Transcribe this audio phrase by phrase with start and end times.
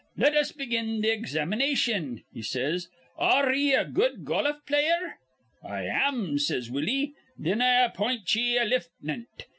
[0.17, 2.87] Let us begin th' examination,' he says.
[3.19, 5.19] 'Ar re ye a good goluf player?'
[5.63, 7.13] 'I am,' says Willie.
[7.39, 9.45] 'Thin I appint ye a liftnant.